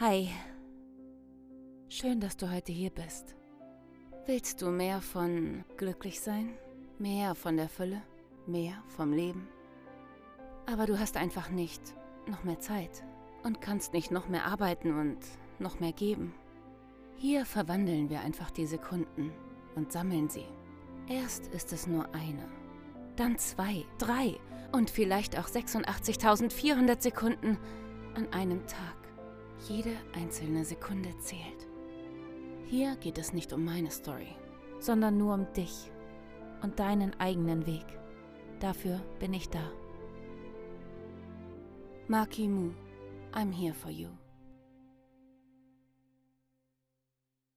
[0.00, 0.30] Hi.
[1.90, 3.36] Schön, dass du heute hier bist.
[4.24, 6.54] Willst du mehr von glücklich sein?
[6.98, 8.00] Mehr von der Fülle?
[8.46, 9.46] Mehr vom Leben?
[10.64, 11.82] Aber du hast einfach nicht
[12.26, 13.04] noch mehr Zeit
[13.42, 15.18] und kannst nicht noch mehr arbeiten und
[15.58, 16.32] noch mehr geben.
[17.16, 19.30] Hier verwandeln wir einfach die Sekunden
[19.74, 20.46] und sammeln sie.
[21.10, 22.48] Erst ist es nur eine,
[23.16, 24.40] dann zwei, drei
[24.72, 27.58] und vielleicht auch 86.400 Sekunden
[28.14, 28.99] an einem Tag.
[29.68, 31.66] Jede einzelne Sekunde zählt.
[32.64, 34.34] Hier geht es nicht um meine Story,
[34.78, 35.90] sondern nur um dich
[36.62, 37.84] und deinen eigenen Weg.
[38.58, 39.70] Dafür bin ich da.
[42.08, 42.72] Maki Mu,
[43.32, 44.08] I'm here for you.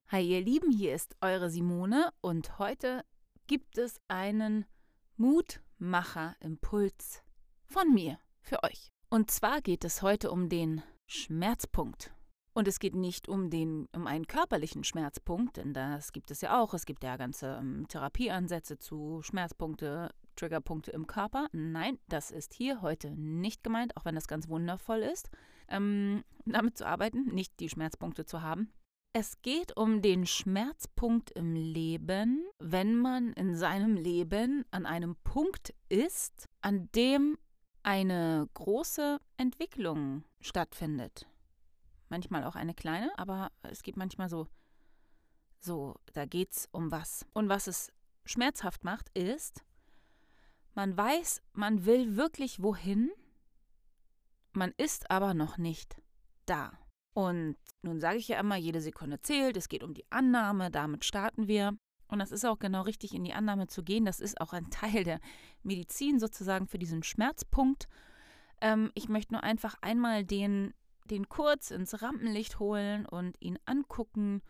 [0.10, 3.04] Hi ihr Lieben, hier ist eure Simone und heute
[3.48, 4.66] gibt es einen
[5.18, 7.24] Mutmacher-Impuls
[7.66, 8.92] von mir für euch.
[9.10, 12.14] Und zwar geht es heute um den Schmerzpunkt.
[12.56, 16.62] Und es geht nicht um, den, um einen körperlichen Schmerzpunkt, denn das gibt es ja
[16.62, 16.74] auch.
[16.74, 21.48] Es gibt ja ganze ähm, Therapieansätze zu Schmerzpunkte, Triggerpunkte im Körper.
[21.52, 25.30] Nein, das ist hier heute nicht gemeint, auch wenn das ganz wundervoll ist,
[25.68, 28.72] ähm, damit zu arbeiten, nicht die Schmerzpunkte zu haben.
[29.16, 35.74] Es geht um den Schmerzpunkt im Leben, wenn man in seinem Leben an einem Punkt
[35.88, 37.38] ist, an dem
[37.84, 41.28] eine große Entwicklung stattfindet.
[42.10, 44.48] Manchmal auch eine kleine, aber es gibt manchmal so,
[45.60, 47.26] so, da geht's um was.
[47.34, 47.92] Und was es
[48.26, 49.64] schmerzhaft macht, ist,
[50.76, 53.12] man weiß, man will wirklich wohin,
[54.54, 56.02] man ist aber noch nicht
[56.46, 56.72] da.
[57.14, 61.06] Und nun sage ich ja immer, jede Sekunde zählt, es geht um die Annahme, damit
[61.06, 61.78] starten wir.
[62.14, 64.06] Und das ist auch genau richtig, in die Annahme zu gehen.
[64.06, 65.20] Das ist auch ein Teil der
[65.64, 67.88] Medizin sozusagen für diesen Schmerzpunkt.
[68.62, 70.76] Ähm, ich möchte nur einfach einmal den,
[71.06, 74.44] den kurz ins Rampenlicht holen und ihn angucken,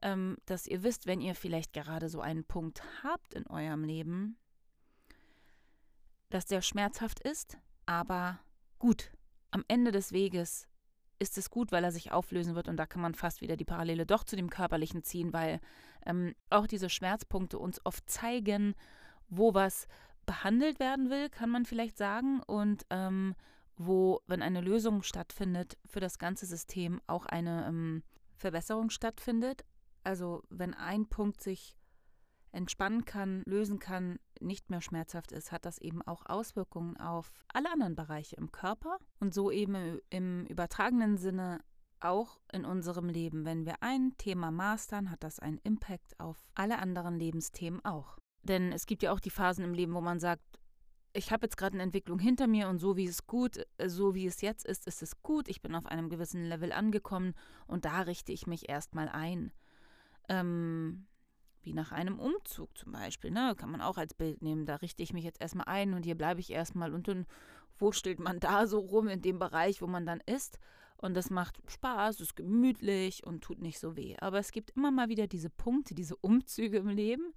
[0.00, 4.38] ähm, dass ihr wisst, wenn ihr vielleicht gerade so einen Punkt habt in eurem Leben,
[6.30, 8.38] dass der schmerzhaft ist, aber
[8.78, 9.10] gut.
[9.50, 10.68] Am Ende des Weges
[11.22, 13.64] ist es gut, weil er sich auflösen wird und da kann man fast wieder die
[13.64, 15.60] Parallele doch zu dem körperlichen ziehen, weil
[16.04, 18.74] ähm, auch diese Schmerzpunkte uns oft zeigen,
[19.28, 19.86] wo was
[20.26, 23.34] behandelt werden will, kann man vielleicht sagen, und ähm,
[23.76, 28.02] wo, wenn eine Lösung stattfindet für das ganze System, auch eine ähm,
[28.36, 29.64] Verbesserung stattfindet.
[30.04, 31.76] Also wenn ein Punkt sich
[32.50, 37.72] entspannen kann, lösen kann, nicht mehr schmerzhaft ist, hat das eben auch Auswirkungen auf alle
[37.72, 41.60] anderen Bereiche im Körper und so eben im übertragenen Sinne
[42.00, 43.44] auch in unserem Leben.
[43.44, 48.18] Wenn wir ein Thema mastern, hat das einen Impact auf alle anderen Lebensthemen auch.
[48.42, 50.42] Denn es gibt ja auch die Phasen im Leben, wo man sagt,
[51.14, 54.26] ich habe jetzt gerade eine Entwicklung hinter mir und so wie es gut, so wie
[54.26, 55.48] es jetzt ist, ist es gut.
[55.48, 57.34] Ich bin auf einem gewissen Level angekommen
[57.66, 59.52] und da richte ich mich erstmal ein.
[60.28, 61.06] Ähm,
[61.64, 63.54] wie nach einem Umzug zum Beispiel, ne?
[63.56, 64.66] Kann man auch als Bild nehmen.
[64.66, 67.26] Da richte ich mich jetzt erstmal ein und hier bleibe ich erstmal und dann
[67.78, 70.58] wurschtelt man da so rum in dem Bereich, wo man dann ist.
[70.96, 74.16] Und das macht Spaß, ist gemütlich und tut nicht so weh.
[74.20, 77.32] Aber es gibt immer mal wieder diese Punkte, diese Umzüge im Leben,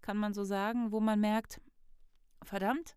[0.00, 1.60] kann man so sagen, wo man merkt,
[2.42, 2.96] verdammt,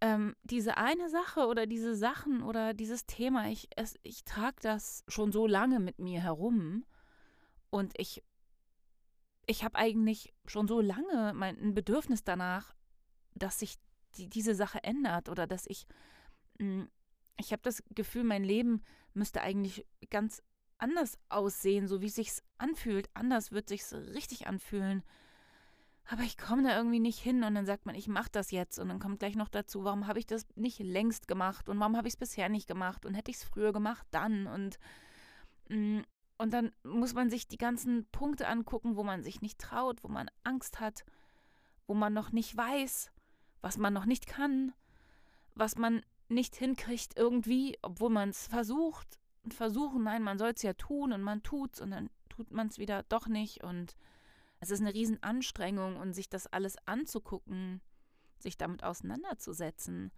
[0.00, 3.68] ähm, diese eine Sache oder diese Sachen oder dieses Thema, ich,
[4.02, 6.84] ich trage das schon so lange mit mir herum
[7.70, 8.24] und ich
[9.50, 12.74] ich habe eigentlich schon so lange mein Bedürfnis danach,
[13.34, 13.76] dass sich
[14.14, 15.86] die, diese Sache ändert oder dass ich,
[16.58, 16.90] mh, hm,
[17.38, 18.82] ich habe das Gefühl, mein Leben
[19.14, 20.42] müsste eigentlich ganz
[20.78, 23.08] anders aussehen, so wie es sich anfühlt.
[23.14, 25.02] Anders wird sich richtig anfühlen.
[26.04, 28.78] Aber ich komme da irgendwie nicht hin und dann sagt man, ich mache das jetzt
[28.78, 31.96] und dann kommt gleich noch dazu, warum habe ich das nicht längst gemacht und warum
[31.96, 34.78] habe ich es bisher nicht gemacht und hätte ich es früher gemacht, dann und
[35.68, 36.04] hm,
[36.40, 40.08] und dann muss man sich die ganzen Punkte angucken, wo man sich nicht traut, wo
[40.08, 41.04] man Angst hat,
[41.86, 43.12] wo man noch nicht weiß,
[43.60, 44.72] was man noch nicht kann,
[45.54, 50.62] was man nicht hinkriegt irgendwie, obwohl man es versucht und versuchen, nein, man soll es
[50.62, 53.62] ja tun und man tut es und dann tut man es wieder doch nicht.
[53.62, 53.94] Und
[54.60, 57.82] es ist eine Riesenanstrengung und sich das alles anzugucken,
[58.38, 60.10] sich damit auseinanderzusetzen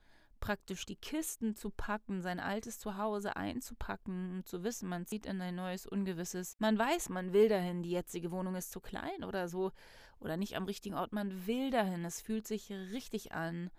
[0.42, 5.40] praktisch die Kisten zu packen, sein altes Zuhause einzupacken und zu wissen, man zieht in
[5.40, 6.56] ein neues Ungewisses.
[6.58, 9.72] Man weiß, man will dahin, die jetzige Wohnung ist zu klein oder so.
[10.18, 13.70] Oder nicht am richtigen Ort, man will dahin, es fühlt sich richtig an.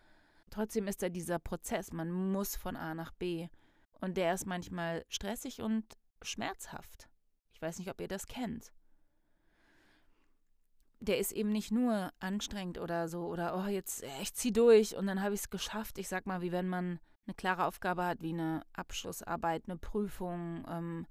[0.50, 3.50] Trotzdem ist da dieser Prozess, man muss von A nach B.
[4.00, 5.86] Und der ist manchmal stressig und
[6.22, 7.10] schmerzhaft.
[7.54, 8.72] Ich weiß nicht, ob ihr das kennt
[11.04, 14.96] der ist eben nicht nur anstrengend oder so oder oh, jetzt äh, ich zieh durch
[14.96, 15.98] und dann habe ich es geschafft.
[15.98, 20.66] Ich sag mal, wie wenn man eine klare Aufgabe hat, wie eine Abschlussarbeit, eine Prüfung,
[20.70, 21.08] ähm,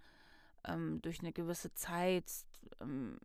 [0.64, 2.24] ähm, durch eine gewisse Zeit
[2.80, 3.18] ähm,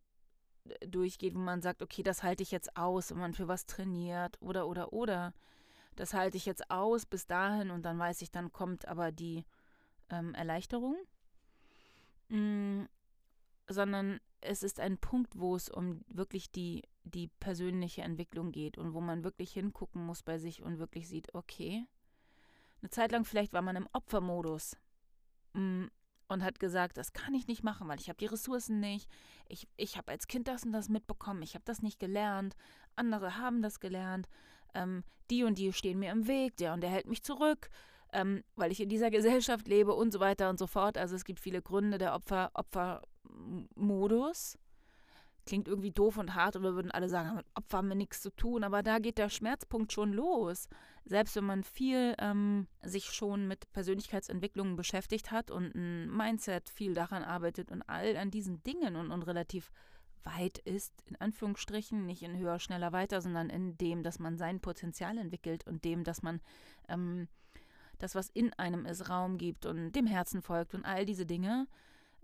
[0.86, 4.38] durchgeht, wo man sagt, okay, das halte ich jetzt aus, wenn man für was trainiert
[4.42, 5.34] oder oder oder.
[5.96, 9.46] Das halte ich jetzt aus bis dahin und dann weiß ich, dann kommt aber die
[10.10, 10.98] ähm, Erleichterung.
[12.30, 12.84] Mm,
[13.70, 18.94] sondern es ist ein Punkt, wo es um wirklich die, die persönliche Entwicklung geht und
[18.94, 21.86] wo man wirklich hingucken muss bei sich und wirklich sieht, okay,
[22.82, 24.78] eine Zeit lang vielleicht war man im Opfermodus
[25.54, 25.86] mm,
[26.28, 29.10] und hat gesagt, das kann ich nicht machen, weil ich habe die Ressourcen nicht.
[29.48, 32.56] Ich, ich habe als Kind das und das mitbekommen, ich habe das nicht gelernt,
[32.96, 34.28] andere haben das gelernt,
[34.74, 37.70] ähm, die und die stehen mir im Weg, der und der hält mich zurück,
[38.14, 40.98] ähm, weil ich in dieser Gesellschaft lebe und so weiter und so fort.
[40.98, 42.52] Also es gibt viele Gründe der Opfer,
[43.38, 44.58] Opfermodus.
[45.46, 48.32] Klingt irgendwie doof und hart oder würden alle sagen, mit Opfer haben wir nichts zu
[48.32, 50.68] tun, aber da geht der Schmerzpunkt schon los.
[51.06, 56.94] Selbst wenn man viel ähm, sich schon mit Persönlichkeitsentwicklungen beschäftigt hat und ein Mindset viel
[56.94, 59.72] daran arbeitet und all an diesen Dingen und, und relativ
[60.26, 64.60] weit ist, in Anführungsstrichen, nicht in höher, schneller, weiter, sondern in dem, dass man sein
[64.60, 66.42] Potenzial entwickelt und dem, dass man
[66.90, 67.30] ähm,
[68.00, 71.68] das, was in einem ist, Raum gibt und dem Herzen folgt und all diese Dinge,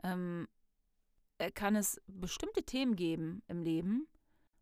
[0.03, 0.62] ähm, äh,
[1.53, 4.07] kann es bestimmte Themen geben im Leben,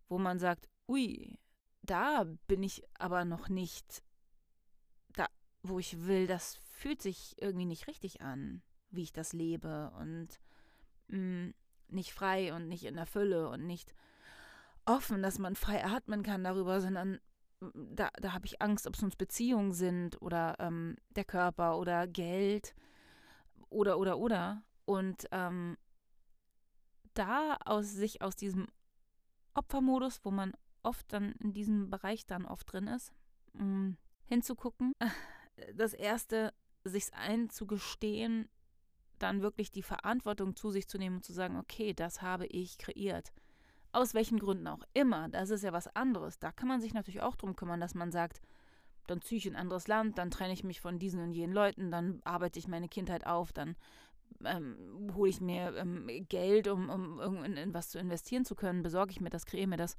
[0.08, 1.38] wo man sagt, ui,
[1.82, 4.04] da bin ich aber noch nicht
[5.14, 5.28] da,
[5.64, 10.40] wo ich will, das fühlt sich irgendwie nicht richtig an, wie ich das lebe und
[11.08, 11.54] mh, mm,
[11.90, 13.94] nicht frei und nicht in der Fülle und nicht
[14.86, 17.20] offen, dass man frei atmen kann darüber, sondern
[17.74, 22.08] da, da habe ich Angst, ob es uns Beziehungen sind oder ähm, der Körper oder
[22.08, 22.74] Geld
[23.70, 24.64] oder, oder, oder.
[24.86, 25.78] Und ähm,
[27.14, 28.68] da aus sich aus diesem
[29.54, 30.54] Opfermodus, wo man
[30.84, 33.14] oft dann in diesem Bereich dann oft drin ist,
[33.54, 33.92] mm,
[34.26, 34.94] hinzugucken.
[35.76, 36.54] Das erste,
[36.84, 38.50] sich einzugestehen,
[39.20, 42.78] dann wirklich die Verantwortung zu sich zu nehmen und zu sagen, okay, das habe ich
[42.78, 43.32] kreiert.
[43.92, 46.40] Aus welchen Gründen auch immer, das ist ja was anderes.
[46.40, 48.42] Da kann man sich natürlich auch drum kümmern, dass man sagt,
[49.08, 51.54] dann ziehe ich in ein anderes Land, dann trenne ich mich von diesen und jenen
[51.54, 53.76] Leuten, dann arbeite ich meine Kindheit auf, dann
[54.44, 58.84] ähm, hole ich mir ähm, Geld, um, um in, in was zu investieren zu können,
[58.84, 59.98] besorge ich mir das, kreiere mir das.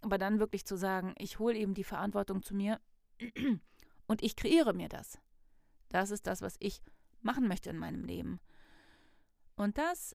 [0.00, 2.80] Aber dann wirklich zu sagen, ich hole eben die Verantwortung zu mir
[4.06, 5.18] und ich kreiere mir das.
[5.88, 6.82] Das ist das, was ich
[7.20, 8.40] machen möchte in meinem Leben.
[9.56, 10.14] Und das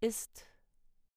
[0.00, 0.46] ist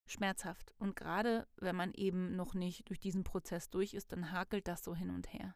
[0.08, 0.74] schmerzhaft.
[0.80, 4.84] Und gerade wenn man eben noch nicht durch diesen Prozess durch ist, dann hakelt das
[4.84, 5.56] so hin und her.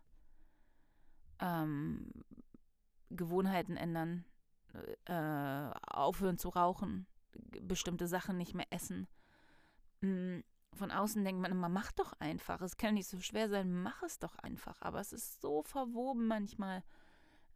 [1.39, 2.11] Ähm,
[3.09, 4.25] Gewohnheiten ändern,
[5.05, 7.07] äh, aufhören zu rauchen,
[7.61, 9.07] bestimmte Sachen nicht mehr essen.
[10.01, 10.39] Mm,
[10.73, 12.61] von außen denkt man immer, mach doch einfach.
[12.61, 14.81] Es kann nicht so schwer sein, mach es doch einfach.
[14.81, 16.83] Aber es ist so verwoben manchmal,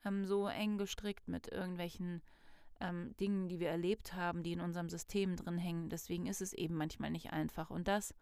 [0.05, 2.21] ähm, so eng gestrickt mit irgendwelchen
[2.79, 5.89] ähm, Dingen, die wir erlebt haben, die in unserem System drin hängen.
[5.89, 7.69] Deswegen ist es eben manchmal nicht einfach.
[7.69, 8.13] Und das,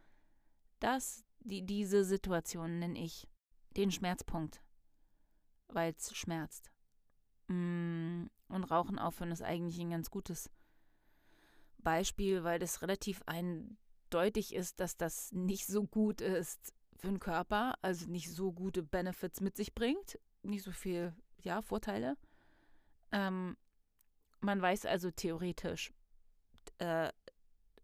[0.79, 3.27] das, die, diese Situation nenne ich
[3.75, 4.61] den Schmerzpunkt,
[5.67, 6.71] weil es schmerzt.
[7.47, 10.49] Mm, und Rauchen aufhören ist eigentlich ein ganz gutes
[11.79, 17.75] Beispiel, weil das relativ eindeutig ist, dass das nicht so gut ist für den Körper,
[17.81, 22.17] also nicht so gute Benefits mit sich bringt, nicht so viel, ja, Vorteile.
[23.11, 23.57] Ähm,
[24.41, 25.93] man weiß also theoretisch,
[26.79, 27.09] äh,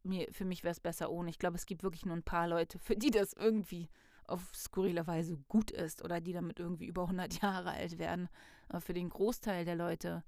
[0.03, 1.29] mir, für mich wäre es besser ohne.
[1.29, 3.89] Ich glaube, es gibt wirklich nur ein paar Leute, für die das irgendwie
[4.25, 8.29] auf skurrile Weise gut ist oder die damit irgendwie über 100 Jahre alt werden.
[8.69, 10.23] Aber für den Großteil der Leute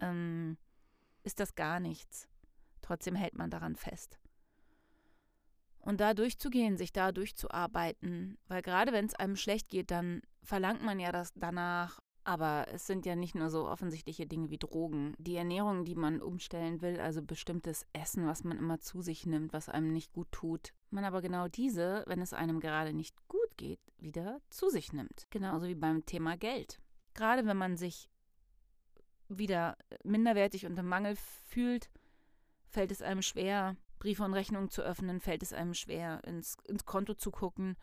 [0.00, 0.56] ähm,
[1.22, 2.28] ist das gar nichts.
[2.82, 4.18] Trotzdem hält man daran fest.
[5.78, 10.82] Und da durchzugehen, sich da durchzuarbeiten, weil gerade wenn es einem schlecht geht, dann verlangt
[10.82, 15.14] man ja das danach aber es sind ja nicht nur so offensichtliche Dinge wie Drogen.
[15.18, 19.52] Die Ernährung, die man umstellen will, also bestimmtes Essen, was man immer zu sich nimmt,
[19.52, 20.72] was einem nicht gut tut.
[20.90, 25.26] Man aber genau diese, wenn es einem gerade nicht gut geht, wieder zu sich nimmt.
[25.30, 26.80] Genauso wie beim Thema Geld.
[27.12, 28.08] Gerade wenn man sich
[29.28, 31.16] wieder minderwertig und im Mangel
[31.46, 31.90] fühlt,
[32.68, 36.84] fällt es einem schwer, Briefe und Rechnungen zu öffnen, fällt es einem schwer, ins, ins
[36.84, 37.76] Konto zu gucken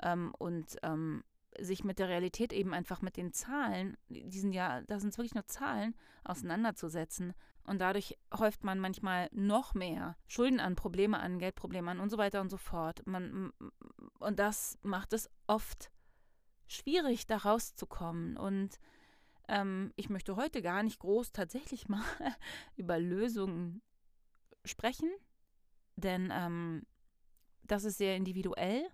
[0.00, 1.24] ähm, und ähm,
[1.58, 5.34] sich mit der Realität eben einfach mit den Zahlen, die sind ja, da sind wirklich
[5.34, 5.94] nur Zahlen,
[6.24, 7.34] auseinanderzusetzen.
[7.64, 12.18] Und dadurch häuft man manchmal noch mehr Schulden an, Probleme an, Geldprobleme an und so
[12.18, 13.06] weiter und so fort.
[13.06, 13.52] Man,
[14.18, 15.90] und das macht es oft
[16.66, 18.36] schwierig, da rauszukommen.
[18.36, 18.78] Und
[19.52, 22.04] ähm, ich möchte heute gar nicht groß tatsächlich mal
[22.76, 23.82] über Lösungen
[24.64, 25.10] sprechen,
[25.96, 26.86] denn ähm,
[27.62, 28.88] das ist sehr individuell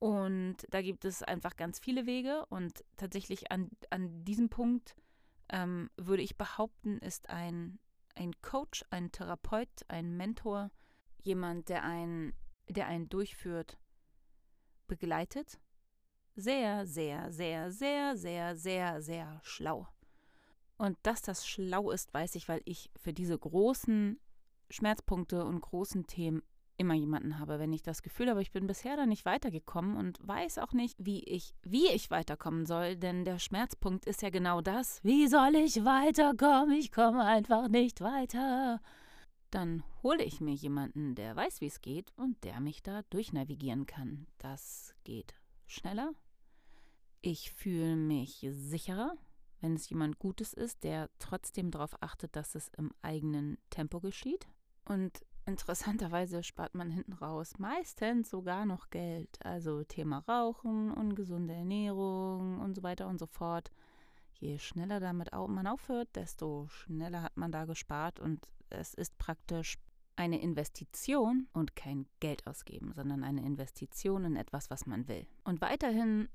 [0.00, 2.46] und da gibt es einfach ganz viele Wege.
[2.46, 4.96] Und tatsächlich an, an diesem Punkt
[5.50, 7.78] ähm, würde ich behaupten, ist ein,
[8.14, 10.70] ein Coach, ein Therapeut, ein Mentor,
[11.22, 12.32] jemand, der einen,
[12.66, 13.78] der einen durchführt,
[14.86, 15.60] begleitet.
[16.40, 19.86] Sehr, sehr, sehr, sehr, sehr, sehr, sehr schlau.
[20.78, 24.18] Und dass das schlau ist, weiß ich, weil ich für diese großen
[24.70, 26.42] Schmerzpunkte und großen Themen
[26.78, 30.16] immer jemanden habe, wenn ich das Gefühl habe, ich bin bisher da nicht weitergekommen und
[30.26, 34.62] weiß auch nicht, wie ich, wie ich weiterkommen soll, denn der Schmerzpunkt ist ja genau
[34.62, 35.04] das.
[35.04, 36.74] Wie soll ich weiterkommen?
[36.74, 38.80] Ich komme einfach nicht weiter.
[39.50, 43.84] Dann hole ich mir jemanden, der weiß, wie es geht und der mich da durchnavigieren
[43.84, 44.26] kann.
[44.38, 45.34] Das geht
[45.66, 46.14] schneller.
[47.22, 49.14] Ich fühle mich sicherer,
[49.60, 54.48] wenn es jemand Gutes ist, der trotzdem darauf achtet, dass es im eigenen Tempo geschieht.
[54.86, 59.28] Und interessanterweise spart man hinten raus meistens sogar noch Geld.
[59.44, 63.70] Also Thema Rauchen, ungesunde Ernährung und so weiter und so fort.
[64.38, 69.76] Je schneller damit man aufhört, desto schneller hat man da gespart und es ist praktisch
[70.16, 75.26] eine Investition und kein Geld ausgeben, sondern eine Investition in etwas, was man will.
[75.44, 76.28] Und weiterhin,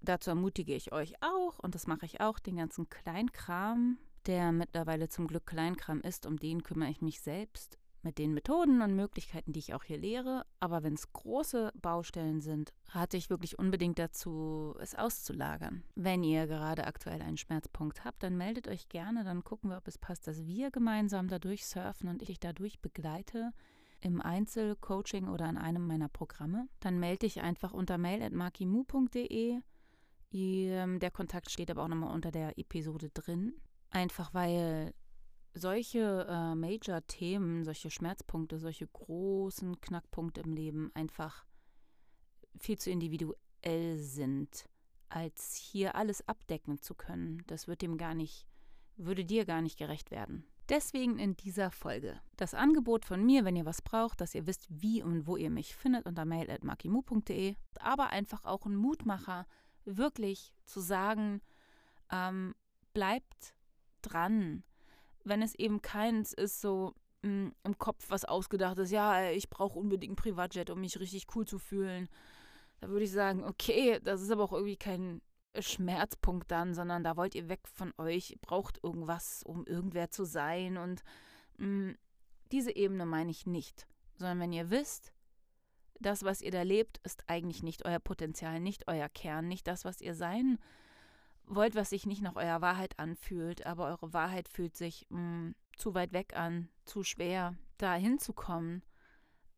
[0.00, 5.08] dazu ermutige ich euch auch, und das mache ich auch, den ganzen Kleinkram, der mittlerweile
[5.08, 9.52] zum Glück Kleinkram ist, um den kümmere ich mich selbst mit den Methoden und Möglichkeiten,
[9.52, 10.44] die ich auch hier lehre.
[10.58, 15.84] Aber wenn es große Baustellen sind, rate ich wirklich unbedingt dazu, es auszulagern.
[15.94, 19.88] Wenn ihr gerade aktuell einen Schmerzpunkt habt, dann meldet euch gerne, dann gucken wir, ob
[19.88, 23.52] es passt, dass wir gemeinsam dadurch surfen und ich dadurch begleite
[24.00, 26.68] im Einzelcoaching oder in einem meiner Programme.
[26.80, 29.60] Dann melde dich einfach unter mail.markimu.de.
[30.32, 33.54] Der Kontakt steht aber auch nochmal unter der Episode drin.
[33.90, 34.94] Einfach weil
[35.54, 41.44] solche äh, Major-Themen, solche Schmerzpunkte, solche großen Knackpunkte im Leben einfach
[42.58, 44.66] viel zu individuell sind,
[45.08, 47.42] als hier alles abdecken zu können.
[47.48, 48.46] Das wird dem gar nicht,
[48.96, 50.44] würde dir gar nicht gerecht werden.
[50.68, 54.68] Deswegen in dieser Folge das Angebot von mir, wenn ihr was braucht, dass ihr wisst,
[54.70, 59.46] wie und wo ihr mich findet unter mail.makimu.de, aber einfach auch ein Mutmacher,
[59.96, 61.40] wirklich zu sagen,
[62.10, 62.54] ähm,
[62.92, 63.54] bleibt
[64.02, 64.64] dran,
[65.24, 69.50] wenn es eben keins ist, so mh, hm, im Kopf was ausgedacht ist, ja, ich
[69.50, 72.08] brauche unbedingt Privatjet, um mich richtig cool zu fühlen,
[72.80, 75.20] da würde ich sagen, okay, das ist aber auch irgendwie kein
[75.58, 80.76] Schmerzpunkt dann, sondern da wollt ihr weg von euch, braucht irgendwas, um irgendwer zu sein.
[80.76, 81.02] Und
[81.58, 81.98] mh, hm,
[82.52, 85.12] diese Ebene meine ich nicht, sondern wenn ihr wisst,
[86.00, 89.84] das, was ihr da lebt, ist eigentlich nicht euer Potenzial, nicht euer Kern, nicht das,
[89.84, 90.58] was ihr sein
[91.50, 95.54] wollt was sich nicht nach eurer Wahrheit anfühlt, aber eure Wahrheit fühlt sich mh, mm,
[95.76, 98.82] zu weit weg an, zu schwer, da hinzukommen,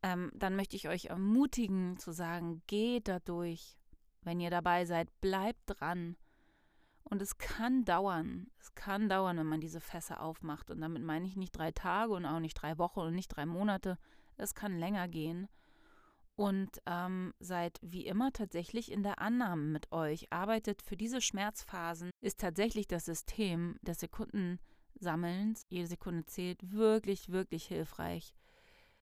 [0.01, 3.77] ähm, dann möchte ich euch ermutigen zu sagen, geht da durch.
[4.21, 6.15] Wenn ihr dabei seid, bleibt dran.
[7.03, 8.47] Und es kann dauern.
[8.59, 10.71] Es kann dauern, wenn man diese Fässer aufmacht.
[10.71, 13.45] Und damit meine ich nicht drei Tage und auch nicht drei Wochen und nicht drei
[13.45, 13.97] Monate.
[14.37, 15.49] Es kann länger gehen
[16.35, 20.31] und ähm, seid wie immer tatsächlich in der Annahme mit euch.
[20.31, 27.65] Arbeitet für diese Schmerzphasen, ist tatsächlich das System des Sekundensammelns, jede Sekunde zählt, wirklich, wirklich
[27.65, 28.33] hilfreich.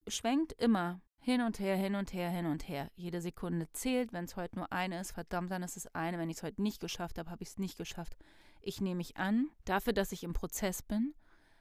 [0.08, 2.90] Schwenkt immer hin und her, hin und her, hin und her.
[2.96, 4.12] Jede Sekunde zählt.
[4.12, 6.18] Wenn es heute nur eine ist, verdammt, dann ist es eine.
[6.18, 8.18] Wenn ich es heute nicht geschafft habe, habe ich es nicht geschafft.
[8.60, 11.14] Ich nehme mich an, dafür, dass ich im Prozess bin,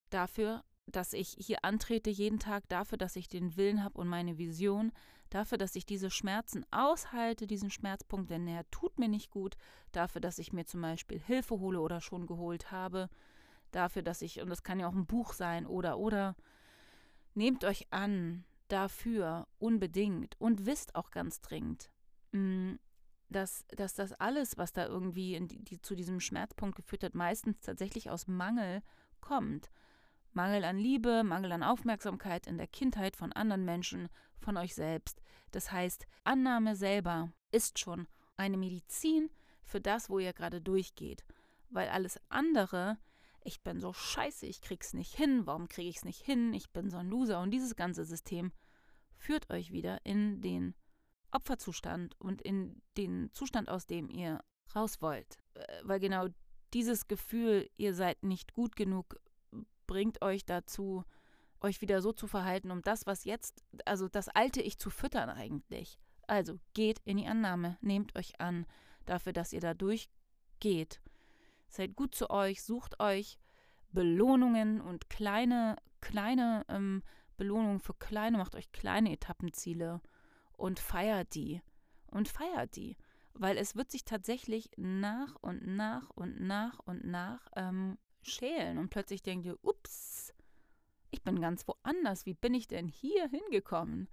[0.08, 4.38] dafür, dass ich hier antrete jeden Tag, dafür, dass ich den Willen habe und meine
[4.38, 4.92] Vision,
[5.30, 9.56] dafür, dass ich diese Schmerzen aushalte, diesen Schmerzpunkt, denn er tut mir nicht gut,
[9.92, 13.08] dafür, dass ich mir zum Beispiel Hilfe hole oder schon geholt habe,
[13.70, 16.36] dafür, dass ich, und das kann ja auch ein Buch sein oder, oder,
[17.34, 21.90] nehmt euch an dafür unbedingt und wisst auch ganz dringend,
[22.32, 22.74] mm,
[23.28, 27.60] dass, dass das alles, was da irgendwie die, die, zu diesem Schmerzpunkt geführt hat, meistens
[27.60, 28.82] tatsächlich aus Mangel
[29.20, 29.70] kommt.
[30.32, 34.08] Mangel an Liebe, Mangel an Aufmerksamkeit in der Kindheit von anderen Menschen,
[34.38, 35.20] von euch selbst.
[35.50, 38.06] Das heißt, Annahme selber ist schon
[38.36, 39.30] eine Medizin
[39.62, 41.24] für das, wo ihr gerade durchgeht.
[41.68, 42.98] Weil alles andere,
[43.42, 46.90] ich bin so scheiße, ich krieg's nicht hin, warum kriege ich's nicht hin, ich bin
[46.90, 48.52] so ein Loser und dieses ganze System
[49.16, 50.74] führt euch wieder in den
[51.30, 54.42] Opferzustand und in den Zustand, aus dem ihr
[54.74, 55.38] raus wollt.
[55.54, 56.28] Äh, weil genau
[56.72, 59.20] dieses Gefühl, ihr seid nicht gut genug,
[59.90, 61.02] bringt euch dazu,
[61.60, 65.28] euch wieder so zu verhalten, um das, was jetzt, also das alte Ich zu füttern
[65.28, 65.98] eigentlich.
[66.28, 68.66] Also geht in die Annahme, nehmt euch an
[69.04, 71.00] dafür, dass ihr da durchgeht.
[71.68, 73.36] Seid gut zu euch, sucht euch
[73.90, 77.02] Belohnungen und kleine, kleine ähm,
[77.36, 80.00] Belohnungen für kleine, macht euch kleine Etappenziele
[80.52, 81.62] und feiert die.
[82.06, 82.96] Und feiert die.
[83.34, 88.90] Weil es wird sich tatsächlich nach und nach und nach und nach ähm, schälen und
[88.90, 90.32] plötzlich denkt ihr, ups,
[91.10, 92.26] ich bin ganz woanders.
[92.26, 94.08] Wie bin ich denn hier hingekommen?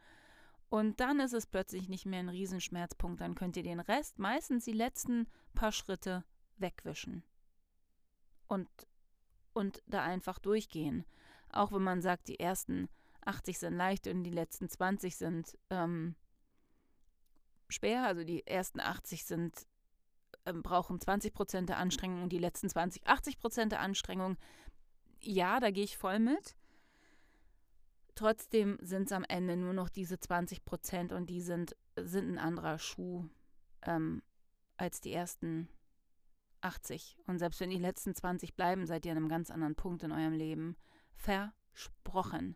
[0.70, 3.22] Und dann ist es plötzlich nicht mehr ein Riesenschmerzpunkt.
[3.22, 6.26] Dann könnt ihr den Rest, meistens die letzten paar Schritte,
[6.58, 7.24] wegwischen.
[8.48, 8.68] Und,
[9.54, 11.06] und da einfach durchgehen.
[11.50, 12.90] Auch wenn man sagt, die ersten
[13.22, 16.16] 80 sind leicht und die letzten 20 sind ähm,
[17.70, 18.06] schwer.
[18.06, 19.68] Also die ersten 80 sind,
[20.48, 24.38] ähm, brauchen 20 Prozent der Anstrengung und die letzten 20 80 Prozent der Anstrengung.
[25.22, 26.56] Ja, da gehe ich voll mit.
[28.16, 32.40] Trotzdem sind es am Ende nur noch diese 20 Prozent und die sind, sind ein
[32.40, 33.30] anderer Schuh
[33.84, 34.24] ähm,
[34.78, 35.70] als die ersten
[36.62, 37.18] 80.
[37.28, 40.12] Und selbst wenn die letzten 20 bleiben, seid ihr an einem ganz anderen Punkt in
[40.12, 40.76] eurem Leben.
[41.14, 42.56] Versprochen.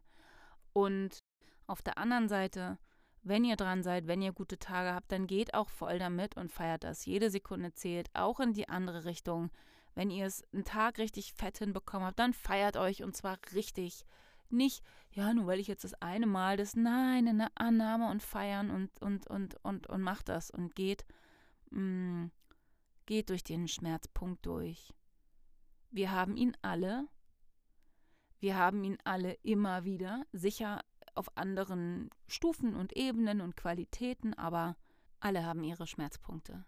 [0.74, 1.24] Und
[1.68, 2.80] auf der anderen Seite,
[3.24, 6.52] wenn ihr dran seid, wenn ihr gute Tage habt, dann geht auch voll damit und
[6.52, 7.06] feiert das.
[7.06, 9.52] Jede Sekunde zählt, auch in die andere Richtung.
[9.94, 14.06] Wenn ihr es einen Tag richtig fett hinbekommen habt, dann feiert euch und zwar richtig.
[14.50, 18.70] Nicht, ja, nur weil ich jetzt das eine Mal das, nein, eine Annahme und feiern
[18.70, 21.06] und, und, und, und, und macht das und geht,
[21.70, 22.32] mh, mm,
[23.06, 24.94] geht durch den Schmerzpunkt durch.
[25.90, 27.08] Wir haben ihn alle.
[28.40, 30.82] Wir haben ihn alle immer wieder, sicher
[31.16, 34.76] auf anderen Stufen und Ebenen und Qualitäten, aber
[35.20, 36.66] alle haben ihre Schmerzpunkte.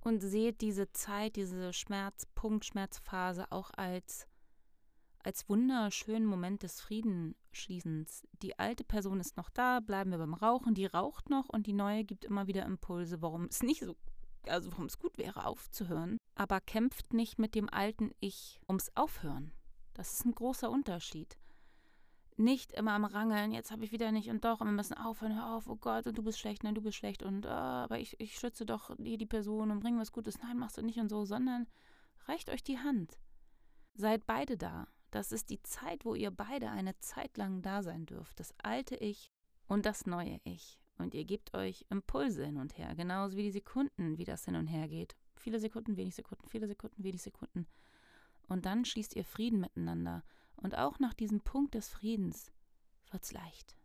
[0.00, 4.26] Und seht diese Zeit, diese Schmerzpunkt, Schmerzphase auch als
[5.24, 8.26] als wunderschönen Moment des Friedensschließens.
[8.42, 11.72] Die alte Person ist noch da, bleiben wir beim Rauchen, die raucht noch und die
[11.72, 13.96] neue gibt immer wieder Impulse, warum es nicht so,
[14.46, 16.16] also warum es gut wäre, aufzuhören.
[16.34, 19.52] Aber kämpft nicht mit dem alten Ich ums Aufhören.
[19.94, 21.36] Das ist ein großer Unterschied.
[22.40, 25.36] Nicht immer am Rangeln, jetzt habe ich wieder nicht und doch, und wir müssen aufhören,
[25.36, 27.98] hör auf, oh Gott, und du bist schlecht, nein, du bist schlecht und oh, aber
[27.98, 30.98] ich, ich schütze doch die, die Person und bringe was Gutes, nein, machst du nicht
[30.98, 31.66] und so, sondern
[32.26, 33.18] reicht euch die Hand.
[33.94, 38.06] Seid beide da das ist die Zeit, wo ihr beide eine Zeit lang da sein
[38.06, 38.38] dürft.
[38.38, 39.32] Das alte Ich
[39.66, 40.80] und das neue Ich.
[40.98, 44.54] Und ihr gebt euch Impulse hin und her, genauso wie die Sekunden, wie das hin
[44.54, 45.16] und her geht.
[45.34, 47.66] Viele Sekunden, wenig Sekunden, viele Sekunden, wenig Sekunden.
[48.48, 50.22] Und dann schließt ihr Frieden miteinander.
[50.56, 52.52] Und auch nach diesem Punkt des Friedens
[53.10, 53.76] wird's leicht.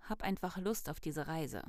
[0.00, 1.62] Hab einfach Lust auf diese Reise.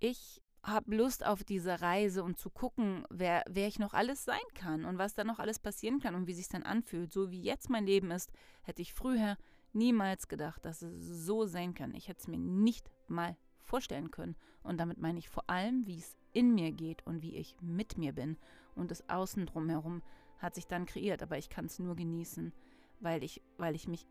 [0.00, 4.38] Ich habe Lust auf diese Reise und zu gucken, wer, wer ich noch alles sein
[4.54, 7.12] kann und was da noch alles passieren kann und wie sich dann anfühlt.
[7.12, 8.32] So wie jetzt mein Leben ist,
[8.62, 9.36] hätte ich früher
[9.72, 11.94] niemals gedacht, dass es so sein kann.
[11.94, 14.36] Ich hätte es mir nicht mal vorstellen können.
[14.62, 17.98] Und damit meine ich vor allem, wie es in mir geht und wie ich mit
[17.98, 18.38] mir bin.
[18.74, 20.02] Und das Außen drumherum
[20.38, 22.52] hat sich dann kreiert, aber ich kann es nur genießen,
[23.00, 24.06] weil ich, weil ich mich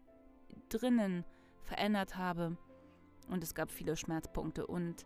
[0.70, 1.26] drinnen
[1.62, 2.58] verändert habe.
[3.30, 5.06] Und es gab viele Schmerzpunkte und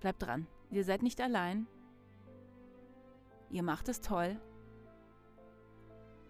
[0.00, 1.66] Bleibt dran, ihr seid nicht allein.
[3.50, 4.40] Ihr macht es toll.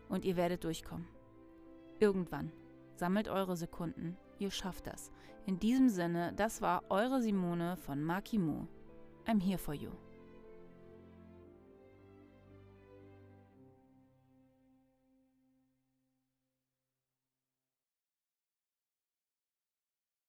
[0.08, 1.06] Und ihr werdet durchkommen.
[2.00, 2.50] Irgendwann.
[2.94, 4.16] Sammelt eure Sekunden.
[4.38, 5.10] Ihr schafft das.
[5.44, 8.66] In diesem Sinne, das war eure Simone von Makimu.
[9.26, 9.90] I'm here for you.